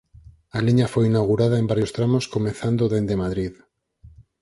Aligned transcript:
A 0.57 0.59
liña 0.67 0.91
foi 0.93 1.03
inaugurada 1.11 1.55
en 1.61 1.69
varios 1.71 1.93
tramos 1.95 2.25
comezando 2.35 2.83
dende 2.93 3.21
Madrid. 3.23 3.53